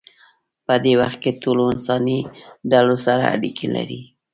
په 0.65 0.73
دې 0.83 0.93
وخت 1.01 1.17
کې 1.23 1.39
ټولو 1.41 1.63
انساني 1.73 2.19
ډلو 2.71 2.95
سره 3.05 3.23
اړیکې 3.35 3.65
لرلې. 3.75 4.01